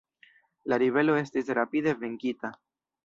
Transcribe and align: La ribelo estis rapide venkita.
La 0.71 0.79
ribelo 0.83 1.17
estis 1.19 1.53
rapide 1.59 1.95
venkita. 2.07 2.55